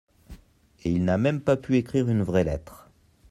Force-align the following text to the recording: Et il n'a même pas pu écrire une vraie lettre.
Et 0.83 0.89
il 0.91 1.05
n'a 1.05 1.19
même 1.19 1.41
pas 1.41 1.57
pu 1.57 1.77
écrire 1.77 2.09
une 2.09 2.23
vraie 2.23 2.43
lettre. 2.43 2.89